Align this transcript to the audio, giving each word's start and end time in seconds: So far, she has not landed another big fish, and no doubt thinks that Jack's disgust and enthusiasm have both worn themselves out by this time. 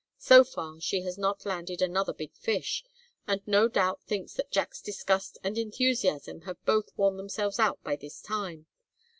So 0.17 0.43
far, 0.43 0.79
she 0.81 1.03
has 1.03 1.15
not 1.19 1.45
landed 1.45 1.79
another 1.79 2.11
big 2.11 2.35
fish, 2.35 2.83
and 3.27 3.39
no 3.45 3.67
doubt 3.67 4.01
thinks 4.01 4.33
that 4.33 4.49
Jack's 4.49 4.81
disgust 4.81 5.37
and 5.43 5.59
enthusiasm 5.59 6.41
have 6.41 6.57
both 6.65 6.89
worn 6.97 7.17
themselves 7.17 7.59
out 7.59 7.83
by 7.83 7.97
this 7.97 8.19
time. 8.19 8.65